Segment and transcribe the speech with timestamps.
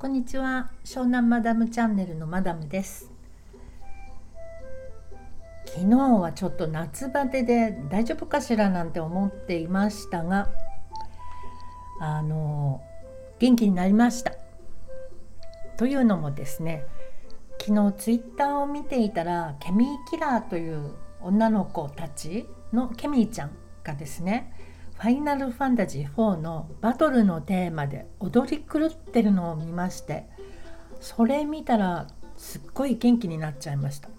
[0.00, 0.70] こんにちは。
[0.82, 3.10] 湘南マダムチャンネルのマダムです。
[5.66, 10.48] 昨日はちょっと夏バテで大丈夫かしらなんて思っていましたが
[12.00, 12.80] あの
[13.40, 14.32] 元気になりました。
[15.76, 16.86] というのもですね
[17.60, 23.50] 昨日ツイッターを見ていたらケミーキラーという女の子たちのケミーちゃん
[23.84, 24.50] がですね
[25.00, 30.28] ファイナルファンタジー4のバトルのテーマで踊り狂ってるのを見まして
[31.00, 34.10] それ見たらすっごい元気になっちゃいました。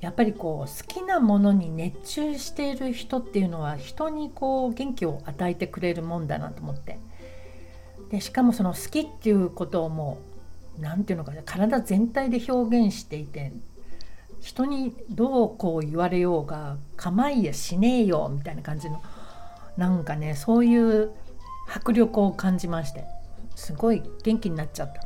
[0.00, 6.98] やっぱりこう好きなものに熱中している人っていうのは人にこう元気を与えてくれるもんだなと思って。
[8.10, 10.18] でしかもその好きっていうことをも
[10.78, 13.52] う何て言うのかな体全体で表現していて
[14.40, 19.02] 人にどうこう言われようが構いやしねえよみたいな感じの
[19.76, 21.10] なんかねそういう
[21.72, 23.04] 迫力を感じまして
[23.56, 25.02] すごい元気になっちゃった。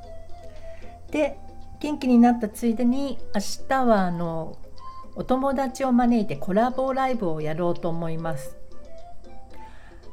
[1.13, 1.39] で
[1.81, 4.59] 元気になったついでに明日はあの
[5.15, 8.57] お友達を招いてコラボライブをやろうと思います。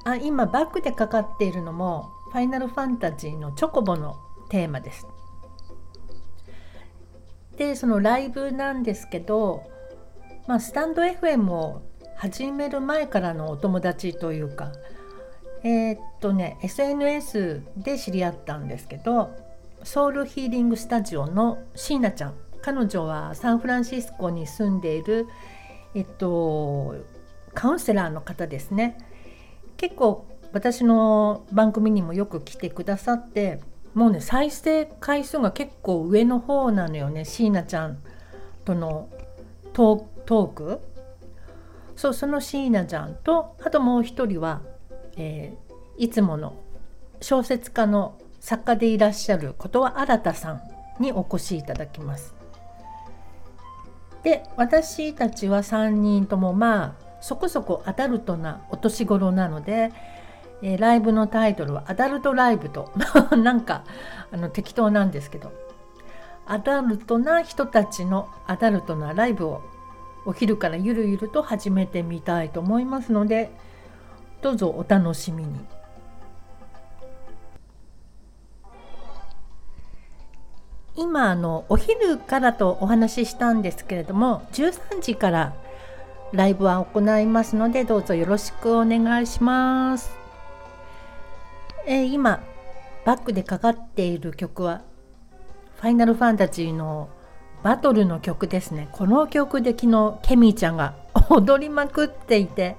[0.03, 4.15] あ今バックでかかっているのも「ファイナルファンタジー」のチョコボの
[4.49, 5.07] テーマです。
[7.57, 9.63] でそのライブなんですけど、
[10.45, 11.81] まあ、スタンド FM を
[12.15, 14.71] 始める前からのお友達というか
[15.63, 19.35] えー、っとね SNS で知り合ったんですけど
[19.83, 25.27] ソウルヒーリングスタジオの椎名ちゃん彼女はサンフランシスコに住んでいる
[25.93, 26.95] えっと
[27.53, 28.97] カウンセラーの方ですね。
[29.77, 33.59] 結構私の番組にもよく来てくださって
[33.93, 37.97] もうね再生回数が結構上の方なのよね椎名ちゃん
[38.63, 39.09] との
[39.73, 40.81] トーク。
[41.95, 44.61] そうその椎名ちゃんとあともう一人は、
[45.17, 46.55] えー、いつもの
[47.21, 50.61] 小説家の作家でいらっしゃることは新さん
[50.99, 52.35] にお越しいただきます。
[54.23, 59.91] で私たちは3人ともまあそこそこアダルトなお年頃なので、
[60.61, 62.91] えー、ライブのタイトルは「アダルトライブと」
[63.37, 63.83] なんか
[64.31, 65.51] あの適当なんですけど
[66.47, 69.61] アダルトな人たちのアダルトなライブを
[70.25, 73.51] お昼からゆるゆると始めてみたいと思いますので
[74.41, 75.59] どうぞお楽しみに。
[80.97, 85.53] 今あのお昼からとお話ししたんですけれども13時から
[86.31, 90.11] ライブは行いますのでどうぞよろしくお願いします。
[91.85, 92.41] えー、今
[93.05, 94.81] バックでかかっている曲は
[95.77, 97.09] 「ファイナルファンタジー」の
[97.65, 100.93] バトルの曲ですねこの曲で昨日ケミーちゃんが
[101.31, 102.75] 踊りまくっていて、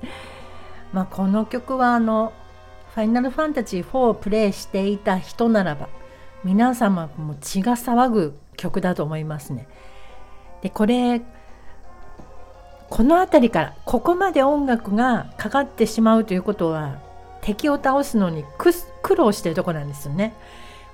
[0.93, 2.33] まあ、この曲はあの
[2.95, 5.89] 「ファイナルファンタジー4」をプレイしていた人ならば
[6.45, 9.67] 皆様も血が騒ぐ曲だと思いますね。
[10.63, 11.21] でこれ
[12.89, 17.01] この辺りからここまで音楽がかかってしまうということは
[17.41, 18.45] 敵を倒すのに
[19.03, 20.33] 苦労してるとこなんですよね。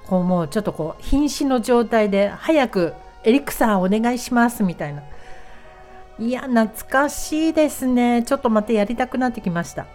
[0.07, 5.03] こうもうちょっとこう瀕死の状態で早くエリックサーお願いしますみたいな。
[6.19, 8.22] いや、懐かしいですね。
[8.22, 9.87] ちょっとまたやりたくなってきました。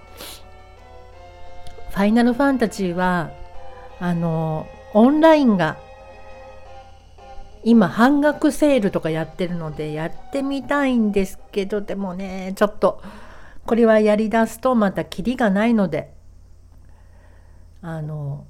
[1.91, 3.31] ファイナルファンタジーは、
[3.99, 5.77] あの、オンラインが
[7.63, 13.01] 今半額セールとかやってるのでやってみたいんですけどでもねちょっと
[13.66, 16.13] これはやりだすとまたキリがないので
[17.81, 18.45] あの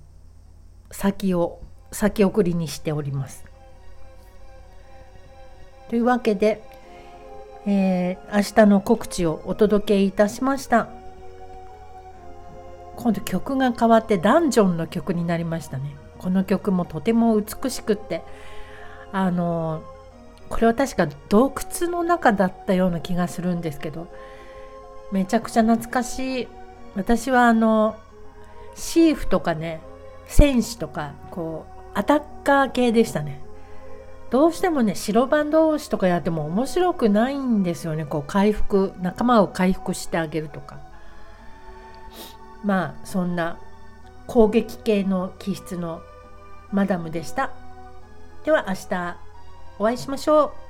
[0.91, 1.61] 先を
[1.91, 3.43] 先送りにしております。
[5.89, 6.61] というわけで、
[7.65, 10.89] えー、明日の告知をお届けいたしました。
[12.95, 15.95] 今度曲が変わってダンジョンの曲になりましたね。
[16.17, 18.23] この曲もとても美しくって。
[19.11, 19.83] あの
[20.49, 24.07] これは確か洞窟の中だったような気がするんですけど
[25.11, 26.47] めちゃくちゃ懐かしい。
[26.95, 27.95] 私はあの
[28.75, 29.81] シーフとかね
[30.25, 33.41] 戦士とかこうアタッカー系でしたね。
[34.29, 38.05] どうしてもね白番同士とかやっても面白くないんですよね。
[38.05, 40.79] こう回復仲間を回復してあげるとか。
[42.63, 43.57] まあそんな
[44.25, 46.01] 攻撃系の気質の
[46.71, 47.51] マダムでした。
[48.43, 49.17] では明日
[49.79, 50.66] お会いしましょう。